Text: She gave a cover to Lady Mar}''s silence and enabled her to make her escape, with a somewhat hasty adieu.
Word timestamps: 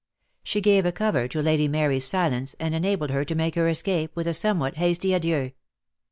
She 0.41 0.61
gave 0.61 0.83
a 0.87 0.91
cover 0.91 1.27
to 1.27 1.43
Lady 1.43 1.67
Mar}''s 1.69 2.01
silence 2.05 2.55
and 2.59 2.73
enabled 2.73 3.11
her 3.11 3.23
to 3.23 3.35
make 3.35 3.53
her 3.53 3.69
escape, 3.69 4.15
with 4.15 4.25
a 4.25 4.33
somewhat 4.33 4.77
hasty 4.77 5.13
adieu. 5.13 5.51